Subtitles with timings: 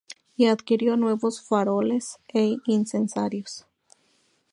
[0.35, 3.67] Y adquirió nuevos faroles e incensarios.